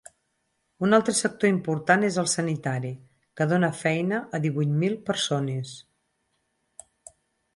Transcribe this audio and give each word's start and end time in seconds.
Un 0.85 0.95
altre 0.97 1.13
sector 1.17 1.49
important 1.49 2.05
és 2.07 2.15
el 2.21 2.29
sanitari, 2.31 2.91
que 3.41 3.47
dóna 3.51 3.69
feina 3.81 4.21
a 4.37 4.41
divuit 4.47 4.73
mil 4.85 4.97
persones. 5.11 5.75